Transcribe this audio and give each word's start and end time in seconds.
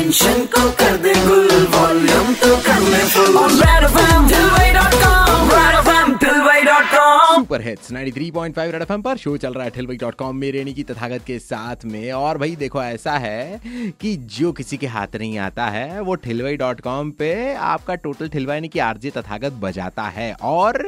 Tension 0.00 0.44
को 0.52 0.70
कर 0.80 0.99
super 7.50 7.62
hits 7.62 7.90
93.5 7.92 8.70
red 8.72 8.82
FM 8.82 9.02
पर। 9.02 9.16
शो 9.16 9.36
चल 9.36 9.54
रहा 9.54 9.64
है 9.64 9.70
ठिलवई 9.70 9.96
डॉट 9.96 10.14
कॉम 10.14 10.36
में 10.36 10.50
रेनी 10.52 10.72
की 10.72 10.82
तथागत 10.82 11.22
के 11.26 11.38
साथ 11.38 11.84
में। 11.84 12.10
और 12.12 12.38
भाई 12.38 12.54
देखो, 12.56 12.82
ऐसा 12.82 13.12
है 13.12 13.60
कि 14.00 14.14
जो 14.34 14.52
किसी 14.52 14.76
के 14.76 14.86
हाथ 14.86 15.16
नहीं 15.16 15.38
आता 15.38 15.66
है, 15.66 16.00
वो 16.00 16.14
ठिलवई 16.16 16.56
डॉट 16.56 16.80
कॉम 16.80 17.10
पे 17.10 17.30
आपका 17.54 17.94
टोटल 17.94 18.28
ठिलवा 18.28 18.54
यानी 18.54 18.68
कि 18.68 18.78
आरजे 18.78 19.10
तथागत 19.10 19.52
बजाता 19.62 20.02
है। 20.08 20.32
और 20.42 20.78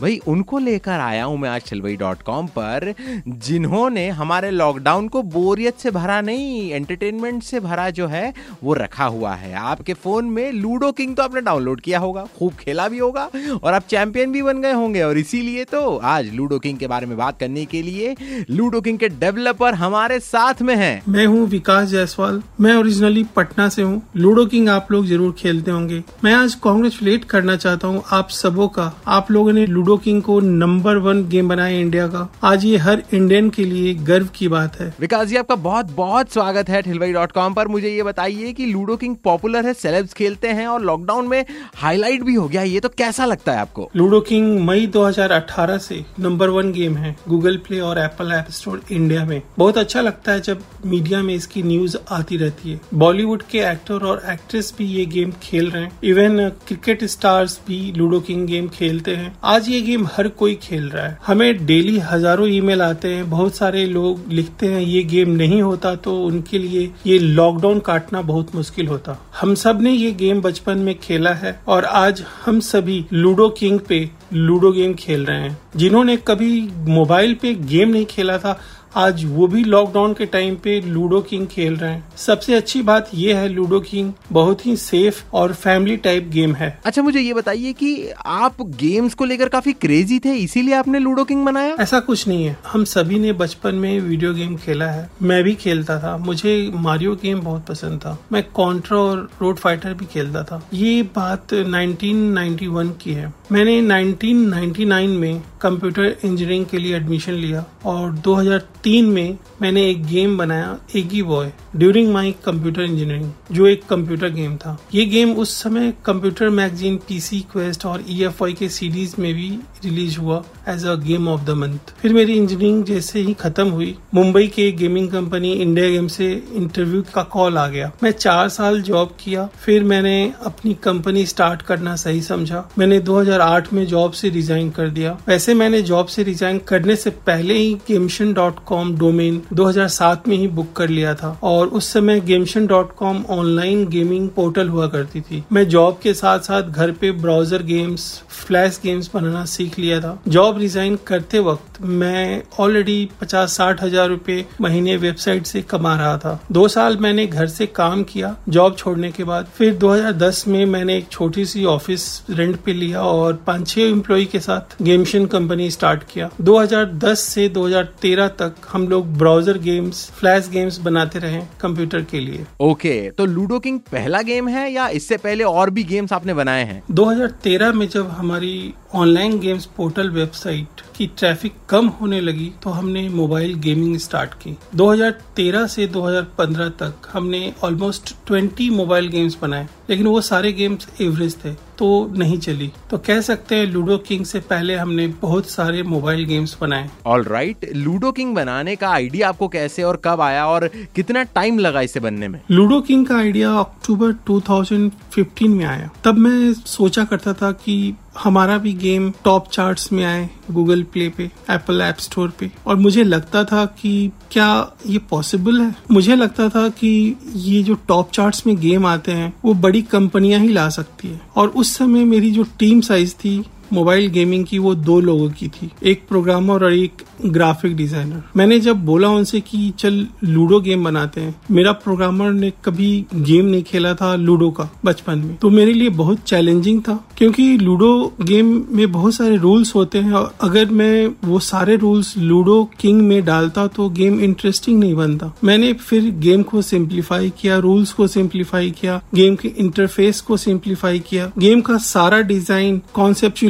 भाई 0.00 0.18
उनको 0.26 0.58
लेकर 0.58 1.00
आया 1.00 1.24
हूँ 1.24 1.36
मैं 1.38 1.50
आज 1.50 1.68
ठिलवई 1.68 1.96
डॉट 1.96 2.22
कॉम 2.22 2.46
पर, 2.58 2.92
जिन्होंने 3.28 4.08
हमारे 4.12 4.50
लॉकडाउन 4.50 5.08
को 5.08 5.22
बोरियत 5.36 5.78
से 5.78 5.90
भरा 5.90 6.20
नहीं 6.20 6.70
एंटरटेनमेंट 6.70 7.42
से 7.42 7.60
भरा 7.60 7.88
जो 7.90 8.06
है, 8.06 8.32
वो 8.64 8.74
रखा 8.74 9.04
हुआ 9.08 9.34
है। 9.34 9.52
आपके 9.66 9.94
फ़ोन 9.94 10.30
में 10.30 10.50
लूडो 10.52 10.92
किंग 10.92 11.14
तो 11.16 11.22
आपने 11.22 11.40
डाउनलोड 11.42 11.80
किया 11.80 11.98
होगा, 11.98 12.26
खूब 12.38 12.54
खेला 12.54 12.88
भी 12.88 12.98
होगा, 12.98 13.30
और 13.62 13.72
आप 13.74 13.86
चैंपियन 13.88 14.32
भी 14.32 14.42
बन 14.42 14.62
गए 14.62 14.72
होंगे। 14.72 15.02
और 15.02 15.18
इसीलिए 15.18 15.64
तो 15.66 15.84
आज 16.06 16.34
लूडो 16.34 16.58
किंग 16.58 16.78
के 16.78 16.86
बारे 16.86 17.06
में 17.06 17.16
बात 17.18 17.38
करने 17.40 17.64
के 17.64 17.82
लिए 17.82 18.14
लूडो 18.50 18.80
किंग 18.80 18.98
के 18.98 19.08
डेवलपर 19.08 19.74
हमारे 19.74 20.18
साथ 20.20 20.62
में 20.62 20.74
हैं। 20.76 21.02
मैं 21.08 21.26
हूँ 21.26 21.46
विकास 21.48 21.88
जायसवाल। 21.88 22.42
मैं 22.60 22.74
ओरिजिनली 22.74 23.24
पटना 23.36 23.68
से 23.68 23.82
हूँ। 23.82 24.02
लूडो 24.16 24.44
किंग 24.46 24.68
आप 24.68 24.92
लोग 24.92 25.06
ज़रूर 25.06 25.34
खेलते 25.38 25.70
होंगे। 25.70 26.02
मैं 26.24 26.34
आज 26.34 26.54
कॉन्ग्रेचुलेट 26.56 27.24
करना 27.24 27.56
चाहता 27.56 27.88
हूँ 27.88 28.02
आप 28.12 28.28
सबों 28.30 28.68
का। 28.68 28.84
आप 29.08 29.30
लोगों 29.30 29.52
ने 29.52 29.66
लूडो 29.66 29.96
किंग 29.96 30.22
को 30.22 30.38
नंबर 30.40 30.96
वन 30.98 31.24
गेम 31.28 31.48
बनाया 31.48 31.78
इंडिया 31.78 32.06
का। 32.06 32.28
आज 32.44 32.64
ये 32.64 32.76
हर 32.76 33.02
इंडियन 33.14 33.50
के 33.50 33.64
लिए 33.64 33.94
गर्व 34.04 34.28
की 34.34 34.48
बात 34.48 34.80
है। 34.80 34.92
विकास 35.00 35.26
जी 35.28 35.36
आपका 35.36 35.54
बहुत 35.56 35.90
बहुत 35.96 36.32
स्वागत 36.32 36.68
है 36.68 36.82
ठिलवई 36.82 37.12
डॉट 37.12 37.32
कॉम 37.32 37.54
पर। 37.54 37.68
मुझे 37.68 37.88
ये 37.88 38.02
बताइए 38.02 38.52
कि 38.52 38.66
लूडो 38.66 38.96
किंग 38.96 39.16
पॉपुलर 39.24 39.66
है 39.66 39.74
सेलेब्स 39.74 40.12
खेलते 40.12 40.48
हैं 40.48 40.66
और 40.66 40.82
लॉकडाउन 40.82 41.28
में 41.28 41.44
हाईलाइट 41.74 42.22
भी 42.22 42.34
हो 42.34 42.48
गया। 42.48 42.62
ये 42.62 42.80
तो 42.80 42.88
कैसा 42.88 43.24
लगता 43.24 43.52
है 43.52 43.58
आपको? 43.58 43.90
लूडो 43.96 44.20
किंग 44.20 44.58
मई 44.66 44.86
2018 44.86 45.78
से 45.78 45.95
नंबर 46.20 46.48
वन 46.48 46.72
गेम 46.72 46.96
है 46.96 47.14
गूगल 47.28 47.56
प्ले 47.66 47.80
और 47.80 47.98
एप्पल 47.98 48.32
ऐप 48.32 48.50
स्टोर 48.50 48.82
इंडिया 48.90 49.24
में। 49.24 49.40
बहुत 49.58 49.78
अच्छा 49.78 50.00
लगता 50.00 50.32
है 50.32 50.40
जब 50.40 50.62
मीडिया 50.86 51.22
में 51.22 51.34
इसकी 51.34 51.62
न्यूज़ 51.62 51.96
आती 52.10 52.36
रहती 52.36 52.70
है। 52.70 52.80
बॉलीवुड 52.94 53.42
के 53.42 53.58
एक्टर 53.62 54.04
और 54.04 54.22
एक्ट्रेस 54.30 54.72
भी 54.78 54.86
ये 54.88 55.04
गेम 55.06 55.32
खेल 55.42 55.70
रहे 55.70 55.82
हैं। 55.82 55.92
इवन 56.04 56.48
क्रिकेट 56.66 57.04
स्टार्स 57.06 57.58
भी 57.66 57.80
लूडो 57.96 58.20
किंग 58.20 58.46
गेम 58.46 58.68
खेलते 58.68 59.14
हैं। 59.16 59.34
आज 59.44 59.68
ये 59.68 59.80
गेम 59.82 60.06
हर 60.06 60.28
कोई 60.38 60.54
खेल 60.62 60.88
रहा 60.88 61.06
है। 61.06 61.18
हमें 61.26 61.66
डेली 61.66 61.98
हज़ारों 62.00 62.48
ईमेल 62.48 62.82
आते 62.82 63.08
हैं। 63.08 63.28
बहुत 63.30 63.56
सारे 63.56 63.84
लोग 63.86 64.24
लिखते 64.30 64.66
हैं, 64.66 64.80
ये 64.80 65.02
गेम 65.04 65.30
नहीं 65.32 65.60
होता 65.62 65.94
तो 65.96 66.16
उनके 66.24 66.58
लिए 66.58 66.90
ये 67.06 67.18
लॉकडाउन 67.18 67.80
काटना 67.80 68.22
बहुत 68.24 68.54
मुश्किल 68.54 68.86
होता। 68.86 69.18
हम 69.40 69.54
सबने 69.56 69.90
ये 69.90 70.10
गेम 70.14 70.40
बचपन 70.42 70.78
में 70.78 70.94
खेला 70.98 71.32
है 71.34 71.58
और 71.68 71.84
आज 71.84 72.22
हम 72.44 72.60
सभी 72.62 73.04
लूडो 73.12 73.48
किंग 73.50 73.78
पे 73.80 73.98
लूडो 74.32 74.72
गेम 74.72 74.94
खेल 74.94 75.26
रहे 75.26 75.40
हैं। 75.40 75.58
जिन्होंने 75.76 76.16
कभी 76.16 76.68
मोबाइल 76.74 77.34
पे 77.34 77.54
गेम 77.54 77.88
नहीं 77.88 78.06
खेला 78.06 78.38
था 78.38 78.60
आज 78.94 79.24
वो 79.24 79.46
भी 79.46 79.64
लॉकडाउन 79.64 80.12
के 80.12 80.26
टाइम 80.26 80.54
पे 80.54 80.80
लूडो 80.80 81.20
किंग 81.20 81.46
खेल 81.46 81.76
रहे 81.76 81.90
हैं। 81.90 82.04
सबसे 82.16 82.54
अच्छी 82.54 82.82
बात 82.82 83.10
ये 83.14 83.34
है 83.34 83.48
लूडो 83.48 83.80
किंग 83.80 84.12
बहुत 84.32 84.66
ही 84.66 84.76
सेफ़ 84.76 85.22
और 85.32 85.52
फैमिली 85.52 85.96
टाइप 85.96 86.28
गेम 86.28 86.54
है। 86.54 86.80
अच्छा 86.84 87.02
मुझे 87.02 87.20
ये 87.20 87.34
बताइए 87.34 87.72
कि 87.72 88.08
आप 88.26 88.62
गेम्स 88.62 89.14
को 89.14 89.24
लेकर 89.24 89.48
काफ़ी 89.48 89.72
क्रेजी 89.72 90.18
थे 90.18 90.34
इसीलिए 90.34 90.74
आपने 90.74 90.98
लूडो 90.98 91.24
किंग 91.24 91.44
बनाया? 91.44 91.76
ऐसा 91.80 92.00
कुछ 92.00 92.28
नहीं 92.28 92.44
है। 92.44 92.56
हम 92.66 92.84
सभी 92.84 93.18
ने 93.18 93.32
बचपन 93.32 93.74
में 93.74 94.00
वीडियो 94.00 94.34
गेम 94.34 94.56
खेला 94.56 94.86
है। 94.86 95.10
मैं 95.22 95.42
भी 95.44 95.54
खेलता 95.54 95.98
था। 95.98 96.16
मुझे 96.16 96.70
मारियो 96.74 97.14
गेम 97.14 97.40
बहुत 97.40 97.66
पसंद 97.66 97.98
था। 98.00 98.18
मैं 98.32 98.44
कॉन्ट्रा 98.54 98.98
और 98.98 99.30
रोड 99.42 99.56
फाइटर 99.56 99.94
भी 99.94 100.04
खेलता 100.04 100.42
था। 100.42 100.68
ये 100.74 101.02
बात 101.02 101.54
1991 101.54 102.92
की 103.02 103.12
है। 103.12 103.34
मैंने 103.52 103.80
1999 103.82 105.16
में 105.18 105.42
कंप्यूटर 105.60 106.04
इंजीनियरिंग 106.04 106.66
के 106.66 106.78
लिए 106.78 106.96
एडमिशन 106.96 107.32
लिया 107.32 107.64
और 107.84 108.12
2003 108.12 108.85
में 108.86 109.38
मैंने 109.62 109.90
एक 109.90 110.06
गेम 110.06 110.38
बनाया 110.38 110.78
Eggy 110.96 111.22
Boy 111.22 111.52
during 111.76 112.12
my 112.12 112.30
computer 112.30 112.82
engineering 112.82 113.30
जो 113.52 113.66
एक 113.66 113.84
कंप्यूटर 113.84 114.28
गेम 114.28 114.56
था। 114.56 114.78
ये 114.94 115.04
गेम 115.04 115.32
उस 115.32 115.62
समय 115.62 115.92
कंप्यूटर 116.04 116.48
मैगजीन 116.48 116.96
पीसी 116.96 117.40
क्वेस्ट 117.40 117.86
और 117.86 118.04
ईएफआई 118.08 118.52
के 118.52 118.68
सीरीज़ 118.68 119.14
में 119.18 119.34
भी 119.34 119.48
रिलीज़ 119.84 120.18
हुआ 120.18 120.44
as 120.68 120.84
a 120.84 120.94
game 120.94 121.28
of 121.28 121.40
the 121.40 121.50
month 121.50 121.78
फिर 122.02 122.14
मेरी 122.14 122.32
इंजीनियरिंग 122.32 122.84
जैसे 122.84 123.20
ही 123.20 123.34
खत्म 123.34 123.68
हुई, 123.68 123.96
मुंबई 124.14 124.46
के 124.46 124.72
गेमिंग 124.72 125.08
कंपनी 125.10 125.52
इंडिया 125.52 125.88
गेम 125.88 126.08
से 126.08 126.42
इंटरव्यू 126.52 127.04
का 127.14 127.22
कॉल 127.22 127.58
आ 127.58 127.68
गया। 127.68 127.92
मैं 128.02 128.10
चार 128.10 128.48
साल 128.48 128.82
जॉब 128.82 129.16
किया, 129.24 129.48
फिर 129.64 129.84
मैंने 129.84 130.32
अपनी 130.46 130.74
कंपनी 130.74 131.26
स्टार्ट 131.26 131.62
करना 131.62 131.96
सही 131.96 132.22
समझा। 132.22 132.70
मैंने 132.78 133.00
2008 133.00 133.72
में 133.72 133.86
जॉब 133.86 134.12
से 134.12 134.28
रिजाइन 134.28 134.70
कर 134.70 134.88
दिया। 134.88 135.18
वैसे 135.28 135.54
मैंने 135.54 135.82
जॉब 135.82 136.06
से 136.06 136.22
रिजाइन 136.22 136.58
करने 136.58 136.96
से 136.96 137.10
पहले 137.10 137.54
ही 137.54 137.74
गेमशन 137.74 138.32
डॉट 138.32 138.54
कॉम 138.64 138.75
डोमेन 138.96 139.40
2007 139.54 140.28
में 140.28 140.36
ही 140.36 140.48
बुक 140.48 140.72
कर 140.76 140.88
लिया 140.88 141.14
था 141.14 141.28
और 141.42 141.66
उस 141.68 141.92
समय 141.92 142.20
Gameshan 142.20 142.66
dot 142.66 142.94
com 142.96 143.24
online 143.30 143.86
gaming 143.88 144.28
portal 144.28 144.68
हुआ 144.68 144.86
करती 144.86 145.20
थी। 145.20 145.42
मैं 145.52 145.66
जॉब 145.68 145.98
के 146.02 146.14
साथ 146.14 146.40
साथ 146.40 146.62
घर 146.62 146.90
पे 146.92 147.10
ब्राउज़र 147.12 147.62
गेम्स 147.62 148.04
फ्लैश 148.30 148.80
गेम्स 148.82 149.10
बनाना 149.14 149.44
सीख 149.44 149.78
लिया 149.78 150.00
था। 150.00 150.18
जॉब 150.28 150.58
रिजाइन 150.58 150.98
करते 151.06 151.38
वक्त 151.40 151.80
मैं 151.82 152.42
ऑलरेडी 152.60 153.08
पचास 153.20 153.56
साठ 153.56 153.82
हज़ार 153.82 154.08
रूपए 154.08 154.44
महीने 154.60 154.96
वेबसाइट 154.96 155.46
से 155.46 155.62
कमा 155.62 155.94
रहा 155.96 156.16
था। 156.18 156.38
दो 156.52 156.66
साल 156.68 156.96
मैंने 156.96 157.26
घर 157.26 157.46
से 157.46 157.66
काम 157.66 158.02
किया 158.02 158.34
जॉब 158.48 158.76
छोड़ने 158.76 159.10
के 159.12 159.24
बाद। 159.24 159.46
फिर 159.56 159.74
2010 159.74 160.44
में 160.48 160.64
मैंने 160.66 160.96
एक 160.98 161.08
छोटी 161.10 161.44
सी 161.44 161.64
ऑफ़िस 161.64 162.06
रेंट 162.30 162.56
पे 162.56 162.72
लिया 162.72 163.02
और 163.02 163.32
पाँच 163.46 163.68
छह 163.68 163.80
एम्प्लॉय 163.80 164.24
के 164.24 164.40
साथ 164.40 164.76
गेमशन 164.82 165.26
कंपनी 165.26 165.70
स्टार्ट 165.70 166.02
किया। 166.04 166.30
2010 166.40 167.20
से 167.24 167.48
2013 167.48 168.28
तक 168.38 168.54
हम 168.68 168.86
लोग 168.88 169.12
ब्राउज़र 169.18 169.58
गेम्स 169.58 170.04
फ्लैश 170.10 170.48
गेम्स 170.50 170.78
बनाते 170.80 171.18
रहे 171.18 171.40
कंप्यूटर 171.60 172.02
के 172.02 172.20
लिए। 172.20 172.44
ओके 172.60 172.94
तो 173.10 173.26
लूडो 173.26 173.58
किंग 173.58 173.78
पहला 173.92 174.22
गेम 174.22 174.48
है 174.48 174.70
या 174.72 174.88
इससे 174.90 175.16
पहले 175.18 175.44
और 175.44 175.70
भी 175.70 175.84
गेम्स 175.84 176.12
आपने 176.12 176.34
बनाए 176.34 176.64
हैं? 176.64 176.82
2013 176.92 177.72
में 177.74 177.88
जब 177.88 178.08
हमारी 178.10 178.72
ऑनलाइन 178.94 179.38
गेम्स 179.40 179.64
पोर्टल 179.76 180.10
वेबसाइट 180.10 180.80
की 180.96 181.06
ट्रैफ़िक 181.18 181.52
कम 181.68 181.86
होने 182.00 182.20
लगी 182.20 182.50
तो 182.62 182.70
हमने 182.70 183.08
मोबाइल 183.10 183.54
गेमिंग 183.60 183.96
स्टार्ट 183.98 184.34
की। 184.42 184.56
2013 184.76 185.66
से 185.68 185.86
2015 185.88 186.70
तक 186.80 187.08
हमने 187.12 187.52
ऑलमोस्ट 187.64 188.14
20 188.30 188.70
मोबाइल 188.72 189.08
गेम्स 189.08 189.36
बनाए 189.42 189.66
लेकिन 189.90 190.06
वो 190.06 190.20
सारे 190.22 190.52
गेम्स 190.52 190.88
एवरेज 191.00 191.36
थे। 191.44 191.54
तो 191.78 192.12
नहीं 192.16 192.38
चली। 192.38 192.72
तो 192.90 192.98
कह 192.98 193.20
सकते 193.20 193.54
हैं 193.54 193.66
लूडो 193.66 193.98
किंग 193.98 194.24
से 194.24 194.40
पहले 194.40 194.76
हमने 194.76 195.06
बहुत 195.08 195.50
सारे 195.50 195.82
मोबाइल 195.82 196.24
गेम्स 196.24 196.56
बनाए। 196.60 196.90
ऑल 197.06 197.22
राइट 197.22 197.70
लूडो 197.74 198.12
किंग 198.12 198.34
बनाने 198.34 198.76
का 198.76 198.88
आइडिया 198.88 199.28
आपको 199.28 199.48
कैसे 199.48 199.82
और 199.82 200.00
कब 200.04 200.20
आया 200.20 200.46
और 200.46 200.68
कितना 200.68 201.22
टाइम 201.22 201.58
लगा 201.58 201.80
इसे 201.80 202.00
बनने 202.00 202.28
में? 202.28 202.40
लूडो 202.50 202.80
किंग 202.80 203.06
का 203.06 203.16
आइडिया 203.16 203.54
अक्टूबर 203.54 204.12
2015 204.12 205.48
में 205.48 205.64
आया। 205.64 205.90
तब 206.04 206.18
मैं 206.18 206.52
सोचा 206.52 207.04
करता 207.04 207.32
था 207.32 207.52
कि 207.52 207.94
हमारा 208.24 208.58
भी 208.58 208.72
गेम 208.72 209.12
टॉप 209.24 209.50
चार्ट्स 209.50 209.92
में 209.92 210.04
आए 210.04 210.30
गूगल 210.50 210.82
प्ले 210.82 211.08
पे, 211.08 211.24
एप्पल 211.50 211.80
ऐप 211.80 211.96
स्टोर 211.98 212.32
पे। 212.38 212.52
और 212.66 212.76
मुझे 212.76 213.04
लगता 213.04 213.44
था 213.44 213.64
कि 213.66 214.10
क्या 214.30 214.72
ये 214.86 214.98
पॉसिबल 214.98 215.60
है? 215.60 215.76
मुझे 215.90 216.16
लगता 216.16 216.48
था 216.48 216.68
कि 216.68 217.16
ये 217.36 217.62
जो 217.62 217.74
टॉप 217.74 218.12
चार्ट्स 218.12 218.46
में 218.46 218.60
गेम 218.60 218.86
आते 218.86 219.12
हैं, 219.12 219.34
वो 219.44 219.54
बड़ी 219.54 219.82
कंपनियाँ 219.82 220.40
ही 220.40 220.48
ला 220.48 220.68
सकती 220.68 221.08
है। 221.08 221.20
और 221.36 221.48
उस 221.48 221.76
समय 221.76 222.04
मेरी 222.04 222.30
जो 222.30 222.42
टीम 222.42 222.80
साइज़ 222.80 223.14
थी 223.14 223.44
मोबाइल 223.72 224.08
गेमिंग 224.10 224.44
की 224.44 224.58
वो 224.58 224.74
दो 224.76 225.00
लोगों 225.00 225.28
की 225.30 225.48
थी, 225.48 225.70
एक 225.82 226.02
प्रोग्रामर 226.08 226.64
और 226.64 226.72
एक 226.74 227.02
ग्राफिक 227.26 227.76
डिज़ाइनर। 227.76 228.22
मैंने 228.36 228.58
जब 228.60 228.84
बोला 228.84 229.08
उनसे 229.08 229.40
कि, 229.40 229.72
चल, 229.78 230.06
लूडो 230.24 230.60
गेम 230.60 230.84
बनाते 230.84 231.20
हैं। 231.20 231.34
मेरा 231.50 231.72
प्रोग्रामर 231.74 232.32
ने 232.32 232.52
कभी 232.64 233.04
गेम 233.14 233.44
नहीं 233.44 233.62
खेला 233.62 233.94
था 233.94 234.14
लूडो 234.16 234.50
का 234.50 234.68
बचपन 234.84 235.18
में। 235.18 235.34
तो 235.36 235.50
मेरे 235.50 235.72
लिए 235.72 235.88
बहुत 235.90 236.22
चैलेंजिंग 236.26 236.80
था, 236.82 236.98
क्योंकि 237.18 237.56
लूडो 237.58 238.12
गेम 238.22 238.46
में 238.70 238.90
बहुत 238.92 239.14
सारे 239.14 239.36
रूल्स 239.36 239.74
होते 239.74 239.98
हैं 239.98 240.12
और 240.12 240.34
अगर 240.40 240.70
मैं 240.72 241.06
वो 241.24 241.38
सारे 241.40 241.76
रूल्स 241.76 242.16
लूडो 242.18 242.62
किंग 242.80 243.00
में 243.02 243.24
डालता 243.24 243.66
तो 243.66 243.88
गेम 243.90 244.20
इंटरेस्टिंग 244.20 244.78
नहीं 244.80 244.94
बनता। 244.94 245.32
मैंने 245.44 245.72
फिर 245.72 246.10
गेम 246.18 246.42
को 246.42 246.62
सिंप्लीफाई 246.62 247.32
किया, 247.40 247.58
रूल्स 247.58 247.92
को 247.92 248.06
सिंप्लीफाई 248.06 248.70
किया, 248.70 249.00
गेम 249.14 249.36
के 249.36 249.48
इंटरफेस 249.58 250.20
को 250.20 250.36
सिंप्लीफाई 250.36 250.98
किया। 251.00 251.30
गेम 251.38 251.60
का 251.60 251.76
सारा 251.78 252.20
डिज़ाइन 252.22 252.80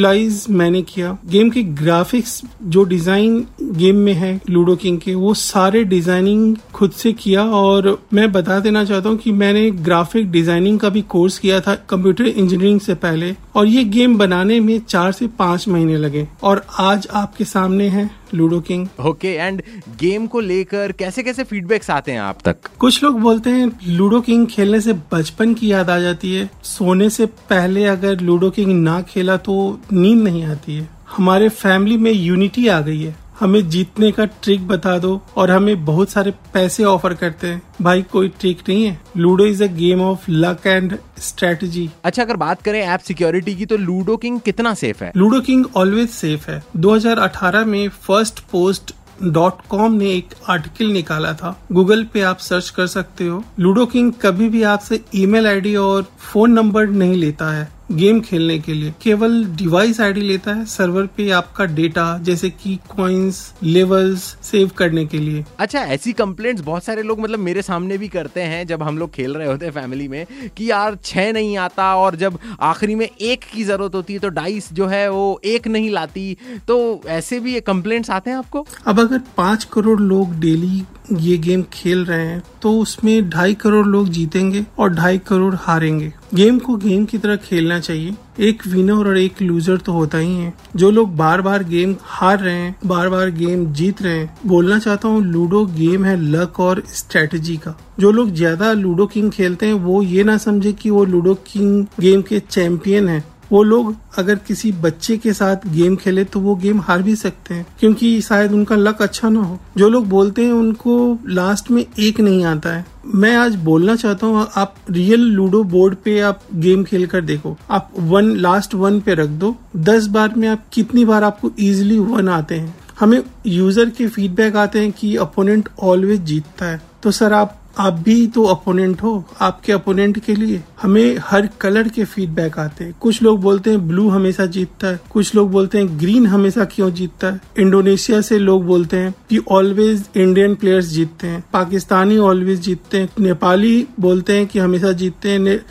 कॉन्सेप्चुलाइज 0.06 0.44
मैंने 0.50 0.82
किया। 0.85 1.17
गेम 1.26 1.50
के 1.50 1.62
ग्राफिक्स, 1.75 2.41
जो 2.62 2.82
डिज़ाइन 2.85 3.47
गेम 3.62 3.97
में 3.97 4.12
है, 4.14 4.41
लूडो 4.50 4.76
किंग 4.76 4.99
के, 5.00 5.14
वो 5.14 5.35
सारे 5.35 5.82
डिज़ाइनिंग 5.85 6.56
खुद 6.75 6.91
से 6.93 7.12
किया 7.14 7.44
और 7.53 7.99
मैं 8.14 8.31
बता 8.32 8.58
देना 8.61 8.85
चाहता 8.85 9.08
हूँ 9.08 9.19
कि 9.19 9.32
मैंने 9.32 9.70
ग्राफिक 9.82 10.31
डिज़ाइनिंग 10.31 10.79
का 10.81 10.88
भी 10.88 11.03
कोर्स 11.08 11.38
किया 11.38 11.61
था 11.61 11.75
कंप्यूटर 11.91 12.26
इंजीनियरिंग 12.26 12.81
से 12.81 12.94
पहले 12.97 13.35
और 13.56 13.67
ये 13.67 13.85
गेम 13.87 14.17
बनाने 14.19 14.61
में 14.61 14.79
चार 14.81 15.12
से 15.12 15.26
पाँच 15.38 15.69
महीने 15.69 15.97
लगे 15.97 16.26
और 16.43 16.64
आज 16.81 17.09
आपके 17.14 17.44
सामने 17.47 17.88
है। 17.88 18.11
Ludo 18.34 18.61
King. 18.61 18.87
Okay 19.00 19.28
and 19.28 19.62
game 20.00 20.26
को 20.26 20.40
लेकर 20.40 20.93
कैसे 20.93 21.23
कैसे 21.23 21.44
फीडबैक्स 21.44 21.90
आते 21.90 22.12
हैं 22.12 22.20
आप 22.20 22.38
तक? 22.44 22.56
कुछ 22.78 23.02
लोग 23.05 23.20
बोलते 23.20 23.50
हैं 23.50 23.70
लूडो 23.88 24.20
किंग 24.20 24.46
खेलने 24.46 24.81
से 24.81 24.93
बचपन 25.12 25.55
की 25.55 25.73
याद 25.73 25.90
आ 25.90 25.99
जाती 25.99 26.34
है। 26.34 26.49
सोने 26.64 27.11
से 27.11 27.26
पहले 27.26 27.84
अगर 27.87 28.20
लूडो 28.20 28.50
किंग 28.50 28.73
ना 28.82 29.00
खेला 29.02 29.37
तो 29.37 29.81
नींद 29.93 30.23
नहीं 30.23 30.44
आती 30.44 30.76
है। 30.76 30.88
हमारे 31.17 31.49
फैमिली 31.49 31.96
में 31.96 32.12
यूनिटी 32.12 32.67
आ 32.69 32.81
गई 32.81 33.02
है। 33.02 33.14
हमें 33.41 33.69
जीतने 33.69 34.11
का 34.12 34.25
ट्रिक 34.25 34.67
बता 34.69 34.99
दो 34.99 35.21
और 35.37 35.50
हमें 35.50 35.85
बहुत 35.85 36.11
सारे 36.11 36.31
पैसे 36.55 36.85
ऑफ़र 36.85 37.15
करते 37.15 37.47
हैं। 37.47 37.62
भाई 37.83 38.03
कोई 38.03 38.29
ट्रिक 38.29 38.59
नहीं 38.69 38.85
है। 38.85 39.00
Ludo 39.17 39.47
is 39.47 39.65
a 39.65 39.67
game 39.67 40.00
of 40.00 40.25
luck 40.31 40.67
and 40.67 40.99
strategy 41.19 41.91
अच्छा 42.05 42.23
अगर 42.23 42.37
बात 42.37 42.62
करें 42.62 42.81
ऐप 42.81 43.00
सिक्योरिटी 43.00 43.55
की 43.55 43.67
तो 43.67 43.77
लूडो 43.77 44.17
किंग 44.17 44.41
कितना 44.41 44.75
सेफ़ 44.75 45.05
है? 45.05 45.12
लूडो 45.17 45.41
किंग 45.41 45.67
ऑलवेज 45.77 46.09
सेफ़ 46.09 46.50
है। 46.50 46.62
2018 46.77 47.65
में 47.65 47.88
फ़र्स्ट 47.88 48.41
पोस्ट 48.41 48.94
डॉट 49.23 49.61
कॉम 49.69 49.93
ने 49.93 50.11
एक 50.11 50.35
आर्टिकल 50.49 50.93
निकाला 50.93 51.33
था। 51.33 51.56
गूगल 51.73 52.05
पे 52.05 52.21
आप 52.23 52.38
सर्च 52.38 52.71
कर 52.71 52.87
सकते 52.87 53.27
हो। 53.27 53.44
लूडो 53.61 53.87
किंग 53.87 54.12
कभी 54.23 54.49
भी 54.49 54.62
आपसे 54.62 55.00
ईमेल 55.15 55.47
आईडी 55.47 55.77
और 55.77 56.06
फ़ोन 56.19 56.53
नंबर 56.53 56.87
नहीं 56.87 57.15
लेता 57.15 57.50
है। 57.53 57.75
गेम 57.88 58.21
खेलने 58.21 58.59
के 58.59 58.75
लिए। 58.75 58.93
केवल 59.03 59.44
डिवाइस 59.56 60.00
आईडी 60.00 60.21
लेता 60.21 60.53
है 60.55 60.65
सर्वर 60.67 61.06
पे 61.06 61.29
आपका 61.31 61.65
डेटा 61.65 62.06
जैसे 62.19 62.50
कि 62.53 62.75
कॉइन्स 62.88 63.38
लेवल्स 63.62 64.23
सेव 64.43 64.71
करने 64.77 65.05
के 65.06 65.19
लिए। 65.19 65.44
अच्छा 65.59 65.81
ऐसी 65.81 66.12
कंप्लेंट्स 66.12 66.62
बहुत 66.62 66.85
सारे 66.85 67.03
लोग 67.03 67.21
मतलब 67.21 67.38
मेरे 67.38 67.62
सामने 67.62 67.99
भी 67.99 68.09
करते 68.09 68.43
हैं 68.43 68.67
जब 68.67 68.83
हम 68.83 68.99
लोग 68.99 69.11
खेल 69.11 69.35
रहे 69.35 69.47
होते 69.49 69.67
हैं 69.67 69.73
फैमिली 69.73 70.09
में 70.09 70.27
कि 70.56 70.71
यार 70.71 70.99
छह 71.05 71.33
नहीं 71.33 71.56
आता 71.56 71.94
और 71.97 72.17
जब 72.17 72.38
आखिरी 72.61 72.94
में 72.94 73.09
एक 73.09 73.44
की 73.53 73.65
ज़रूरत 73.65 73.94
होती 73.94 74.12
है 74.12 74.19
तो 74.19 74.29
डाइस 74.31 74.73
जो 74.73 74.87
है 74.87 75.09
वो 75.11 75.41
एक 75.44 75.69
नहीं 75.69 75.91
लाती। 75.91 76.37
तो 76.69 77.00
ऐसे 77.06 77.41
भी 77.41 77.61
कंप्लेंट्स 77.61 78.11
आते 78.11 78.31
हैं 78.31 78.37
आपको? 78.37 78.67
अब 78.87 79.00
अगर 79.00 79.21
पाँच 79.37 79.65
करोड़ 79.65 80.00
लोग 80.00 80.35
डेली 80.41 80.83
ये 81.12 81.37
गेम 81.38 81.62
खेल 81.73 82.05
रहे 82.05 82.26
हैं 82.26 82.43
तो 82.62 82.73
उसमें 82.79 83.29
ढाई 83.31 83.55
करोड़ 83.55 83.87
लोग 83.87 84.08
जीतेंगे 84.08 84.64
और 84.79 84.93
ढाई 84.94 85.19
करोड़ 85.19 85.55
हारेंगे। 85.56 86.12
गेम 86.35 86.58
को 86.58 86.76
गेम 86.76 87.05
की 87.05 87.19
तरह 87.19 87.37
खेलना 87.38 87.79
चाहिए। 87.81 88.14
एक 88.41 88.67
विनर 88.67 89.08
और 89.08 89.19
एक 89.19 89.41
लूजर 89.43 89.76
तो 89.76 89.93
होता 89.93 90.19
ही 90.19 90.35
है। 90.37 90.53
जो 90.76 90.91
लोग 90.91 91.14
बार 91.17 91.43
बार 91.43 91.64
गेम 91.64 91.94
हार 92.03 92.38
रहे 92.41 92.55
हैं 92.55 92.75
बार 92.87 93.08
बार 93.08 93.31
गेम 93.31 93.64
जीत 93.73 94.03
रहे 94.03 94.19
हैं, 94.19 94.35
बोलना 94.47 94.79
चाहता 94.79 95.08
हूँ 95.08 95.23
लूडो 95.25 95.64
गेम 95.69 96.05
है 96.05 96.17
लक 96.23 96.61
और 96.61 96.82
स्ट्रेटजी 96.88 97.56
का। 97.56 97.76
जो 98.00 98.11
लोग 98.11 98.31
ज़्यादा 98.32 98.73
लूडो 98.73 99.06
किंग 99.06 99.31
खेलते 99.31 99.67
हैं, 99.67 99.75
वो 99.75 100.02
ये 100.02 100.25
ना 100.25 100.37
समझे 100.38 100.73
कि 100.73 100.91
वो 100.91 101.05
लूडो 101.05 101.35
किंग 101.47 101.85
गेम 102.00 102.23
के 102.23 102.41
चैंपियन 102.41 103.09
है। 103.09 103.25
वो 103.53 103.63
लोग 103.63 103.95
अगर 104.19 104.35
किसी 104.47 104.71
बच्चे 104.75 105.17
के 105.17 105.33
साथ 105.33 105.67
गेम 105.69 105.97
खेले 105.97 106.25
तो 106.25 106.41
वो 106.41 106.55
गेम 106.57 106.81
हार 106.81 107.03
भी 107.03 107.15
सकते 107.17 107.55
हैं, 107.55 107.67
क्योंकि 107.81 108.21
शायद 108.21 108.53
उनका 108.53 108.77
लक 108.77 109.03
अच्छा 109.03 109.29
ना 109.29 109.41
हो। 109.41 109.59
जो 109.77 109.89
लोग 109.89 110.09
बोलते 110.09 110.45
हैं 110.45 110.53
उनको 110.53 111.19
लास्ट 111.29 111.71
में 111.71 111.85
एक 111.99 112.21
नहीं 112.21 112.45
आता 112.45 112.75
है। 112.77 112.85
मैं 113.07 113.35
आज 113.37 113.55
बोलना 113.57 113.95
चाहता 113.97 114.27
हूँ, 114.27 114.47
आप 114.55 114.75
रियल 114.91 115.21
लूडो 115.21 115.63
बोर्ड 115.65 115.95
पे 116.05 116.19
आप 116.21 116.41
गेम 116.55 116.83
खेल 116.85 117.07
कर 117.07 117.21
देखो। 117.23 117.57
आप 117.71 117.91
वन 117.99 118.35
लास्ट 118.37 118.75
वन 118.75 119.01
पे 119.01 119.15
रख 119.15 119.29
दो। 119.29 119.55
दस 119.77 120.07
बार 120.09 120.35
में 120.37 120.49
आप 120.49 120.65
कितनी 120.73 121.05
बार 121.05 121.25
आपको 121.25 121.51
इजिली 121.51 121.99
वन 121.99 122.29
आते 122.29 122.55
हैं। 122.55 122.75
हमें 123.01 123.23
यूज़र 123.47 123.91
के 123.91 124.07
फीडबैक 124.09 124.57
आते 124.57 124.79
हैं 124.79 124.93
कि 124.93 125.15
अपोनेंट 125.19 125.69
ऑलवेज 125.83 126.21
जीतता 126.23 126.67
है। 126.67 126.81
तो 127.03 127.11
सर, 127.11 127.33
आप 127.33 127.59
आप 127.78 127.93
भी 127.93 128.26
तो 128.26 128.44
अपोनेंट 128.44 129.02
हो, 129.02 129.25
आपके 129.40 129.73
अपोनेंट 129.73 130.19
के 130.19 130.34
लिए। 130.34 130.62
हमें 130.82 131.17
हर 131.25 131.49
कलर 131.61 131.88
के 131.88 132.05
फीडबैक 132.05 132.58
आते 132.58 132.84
हैं। 132.84 132.94
कुछ 133.00 133.23
लोग 133.23 133.40
बोलते 133.40 133.70
हैं 133.70 133.88
ब्लू 133.88 134.08
हमेशा 134.08 134.46
जीतता 134.46 134.87
है। 134.87 135.00
कुछ 135.11 135.34
लोग 135.34 135.50
बोलते 135.50 135.78
हैं 135.78 135.99
ग्रीन 136.00 136.26
हमेशा 136.26 136.64
क्यों 136.64 136.90
जीतता 136.90 137.26
है? 137.26 137.40
इंडोनेशिया 137.58 138.20
से 138.20 138.38
लोग 138.38 138.64
बोलते 138.64 138.96
हैं 138.96 139.14
कि 139.31 139.38
ऑलवेज 139.50 140.05
इंडियन 140.17 140.55
प्लेयर्स 140.55 140.87
जीतते 140.87 141.26
हैं। 141.26 141.44
पाकिस्तानी 141.52 142.19
ऑलवेज 142.19 142.61
जीतते 142.61 142.99
हैं। 142.99 143.08
नेपाली 143.20 143.87
बोलते 144.00 144.37
हैं 144.37 144.46
कि 144.46 144.58
हमेशा 144.58 144.93
जीतते 144.93 145.31
हैं। 145.31 145.64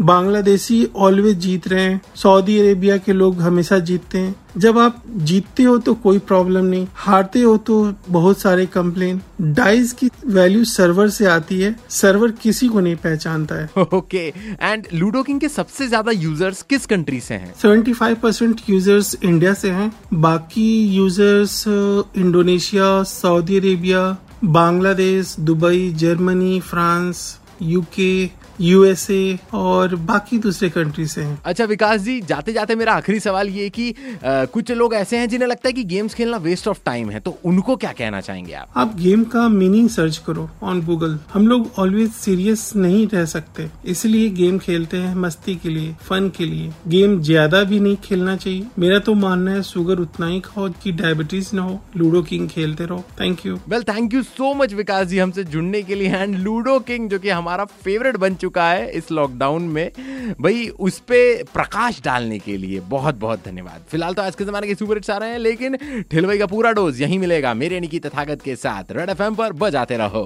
बांग्लादेशी 0.00 0.86
ऑलवेज 0.96 1.38
जीत 1.38 1.66
रहे 1.68 1.82
हैं। 1.82 2.00
सऊदी 2.16 2.58
अरेबिया 2.58 2.96
के 2.98 3.12
लोग 3.12 3.40
हमेशा 3.40 3.78
जीतते 3.80 4.18
हैं। 4.18 4.34
जब 4.58 4.78
आप 4.78 5.02
जीतते 5.08 5.62
हो 5.62 5.76
तो 5.78 5.94
कोई 5.96 6.18
प्रॉब्लम 6.20 6.64
नहीं। 6.64 6.86
हारते 6.94 7.42
हो 7.42 7.56
तो 7.58 7.76
बहुत 8.08 8.38
सारे 8.38 8.66
कंप्लेन 8.66 9.20
डाइस 9.42 9.92
की 9.92 10.08
वैल्यू 10.26 10.64
सर्वर 10.64 11.08
से 11.10 11.26
आती 11.26 11.60
है। 11.60 11.74
सर्वर 11.90 12.30
किसी 12.42 12.68
को 12.68 12.80
नहीं 12.80 12.96
पहचानता 12.96 13.54
है। 13.54 13.84
ओके 13.94 14.26
एंड 14.60 14.86
लूडो 14.94 15.22
किंग 15.22 15.40
के 15.40 15.48
सबसे 15.48 15.88
ज़्यादा 15.88 16.12
यूज़र्स 16.12 16.62
किस 16.62 16.86
कंट्री 16.86 17.20
से 17.20 17.34
हैं? 17.34 17.54
75 17.56 18.14
परसेंट 18.22 18.60
यूज़र्स 18.70 19.14
इंडिया 19.22 19.54
से 19.54 19.70
हैं। 19.70 19.90
बाकी 20.14 20.68
users 20.96 21.64
Indonesia 21.68 23.02
Saudi 23.04 23.58
Arabia 23.58 24.04
Bangladesh 24.44 25.34
Dubai 25.40 25.90
Germany 25.96 26.58
France 26.60 27.38
UK 27.62 28.12
USA 28.62 29.38
और 29.54 29.94
बाकी 30.04 30.38
दूसरे 30.38 30.68
कंट्री 30.70 31.06
से 31.06 31.22
हैं। 31.22 31.38
अच्छा 31.44 31.64
विकास 31.66 32.00
जी 32.00 32.20
जाते 32.22 32.52
जाते 32.52 32.74
मेरा 32.74 32.92
आखिरी 32.94 33.20
सवाल 33.20 33.48
ये 33.50 33.68
कि 33.70 33.88
आ, 33.90 34.44
कुछ 34.46 34.70
लोग 34.72 34.94
ऐसे 34.94 35.18
हैं 35.18 35.28
जिन्हें 35.28 35.48
लगता 35.48 35.68
है 35.68 35.72
कि 35.72 35.84
गेम्स 35.86 36.14
खेलना 36.14 36.36
वेस्ट 36.38 36.68
ऑफ़ 36.68 36.80
टाइम 36.84 37.10
है 37.10 37.20
तो 37.20 37.36
उनको 37.44 37.76
क्या 37.76 37.92
कहना 37.92 38.20
चाहेंगे 38.20 38.52
आप? 38.52 38.68
आप 38.76 38.96
गेम 38.96 39.24
का 39.26 39.48
मीनिंग 39.48 39.88
सर्च 39.90 40.18
करो 40.26 40.48
ऑन 40.62 40.80
गूगल 40.84 41.18
हम 41.32 41.46
लोग 41.48 41.70
ऑलवेज 41.78 42.10
सीरियस 42.12 42.70
नहीं 42.76 43.06
रह 43.08 43.24
सकते 43.26 43.68
इसलिए 43.86 44.28
गेम 44.32 44.58
खेलते 44.58 44.96
हैं 44.96 45.14
मस्ती 45.16 45.54
के 45.56 45.68
लिए 45.68 45.94
फन 46.02 46.30
के 46.36 46.44
लिए। 46.44 46.70
गेम 46.88 47.20
ज़्यादा 47.22 47.62
भी 47.64 47.80
नहीं 47.80 47.96
खेलना 48.04 48.36
चाहिए। 48.36 48.66
मेरा 48.78 48.98
तो 48.98 49.14
मानना 49.16 49.50
है 49.50 49.62
शुगर 49.62 50.00
उतना 50.00 50.26
ही 50.26 50.40
खाओ 50.40 50.68
कि 50.82 50.92
डायबिटीज़ 50.92 51.54
ना 51.56 51.62
हो। 51.62 51.78
लूडो 51.96 52.22
किंग 52.22 52.48
खेलते 52.48 52.84
रहो। 52.84 53.04
Thank 53.20 53.44
you 53.46 53.58
well 53.68 53.82
thank 53.84 54.14
you 54.14 54.22
so 54.22 54.52
much 54.54 54.72
Vikas 54.74 55.06
ji 55.06 55.18
हमसे 55.18 55.44
जुड़ने 55.46 55.82
के 55.82 55.94
लिए। 55.94 56.14
एंड 56.14 56.36
लूडो 56.38 56.78
किंग 56.80 57.08
जो 57.10 57.18
कि 57.18 57.28
हमारा 57.30 57.64
फेवरेट 57.64 58.16
बन 58.16 58.34
चुका 58.34 58.51
है 58.60 58.90
इस 58.90 59.10
लॉकडाउन 59.12 59.62
में। 59.62 59.90
भाई, 60.40 60.68
उस 60.68 60.98
पर 61.00 61.44
प्रकाश 61.54 62.00
डालने 62.04 62.38
के 62.38 62.56
लिए 62.56 62.80
बहुत 62.80 63.14
बहुत 63.14 63.44
धन्यवाद। 63.44 63.84
फ़िलहाल 63.88 64.14
तो 64.14 64.22
आज 64.22 64.34
के 64.34 64.44
जमाने 64.44 64.66
के 64.66 64.74
सुपर 64.74 64.94
हिट्स 64.94 65.10
आ 65.10 65.16
रहे 65.16 65.30
हैं, 65.30 65.38
लेकिन 65.38 65.76
ठिलवाई 66.10 66.38
का 66.38 66.46
पूरा 66.46 66.72
डोज 66.72 67.00
यही 67.02 67.18
मिलेगा 67.18 67.54
मेरे, 67.54 67.80
निकी 67.80 67.98
तथागत 67.98 68.42
के 68.42 68.56
साथ। 68.56 68.92
रेड 68.92 69.10
एफएम 69.10 69.34
पर 69.34 69.52
बजाते 69.52 69.96
रहो। 69.96 70.24